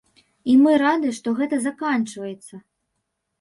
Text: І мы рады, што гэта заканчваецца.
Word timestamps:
І 0.53 0.53
мы 0.61 0.71
рады, 0.83 1.11
што 1.17 1.33
гэта 1.41 1.59
заканчваецца. 1.67 2.55